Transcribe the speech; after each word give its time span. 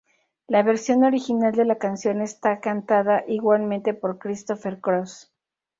La 0.47 0.63
versión 0.63 1.03
original 1.03 1.53
de 1.53 1.63
la 1.63 1.77
canción 1.77 2.21
está 2.21 2.59
cantada 2.59 3.23
igualmente 3.27 3.93
por 3.93 4.17
Christopher 4.17 4.79
Cross. 4.81 5.31